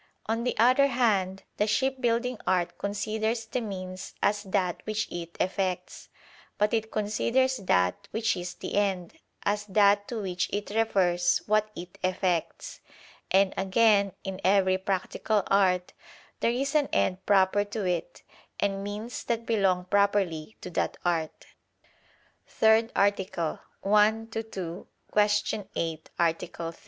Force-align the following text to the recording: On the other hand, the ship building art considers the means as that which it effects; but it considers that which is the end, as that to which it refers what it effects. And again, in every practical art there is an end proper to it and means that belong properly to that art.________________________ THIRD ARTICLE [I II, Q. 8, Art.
On 0.25 0.43
the 0.43 0.57
other 0.57 0.87
hand, 0.87 1.43
the 1.57 1.67
ship 1.67 2.01
building 2.01 2.39
art 2.47 2.79
considers 2.79 3.45
the 3.45 3.61
means 3.61 4.15
as 4.23 4.41
that 4.41 4.81
which 4.87 5.07
it 5.11 5.37
effects; 5.39 6.09
but 6.57 6.73
it 6.73 6.89
considers 6.91 7.57
that 7.57 8.07
which 8.09 8.35
is 8.35 8.55
the 8.55 8.73
end, 8.73 9.13
as 9.43 9.67
that 9.67 10.07
to 10.07 10.19
which 10.23 10.49
it 10.51 10.71
refers 10.71 11.43
what 11.45 11.69
it 11.75 11.99
effects. 12.03 12.81
And 13.29 13.53
again, 13.55 14.13
in 14.23 14.41
every 14.43 14.79
practical 14.79 15.43
art 15.45 15.93
there 16.39 16.49
is 16.49 16.73
an 16.73 16.87
end 16.91 17.23
proper 17.27 17.63
to 17.65 17.85
it 17.85 18.23
and 18.59 18.83
means 18.83 19.23
that 19.25 19.45
belong 19.45 19.85
properly 19.85 20.57
to 20.61 20.71
that 20.71 20.97
art.________________________ 21.05 21.45
THIRD 22.49 22.91
ARTICLE 22.95 23.59
[I 23.83 24.25
II, 24.35 24.43
Q. 24.45 24.87
8, 25.75 26.09
Art. 26.17 26.43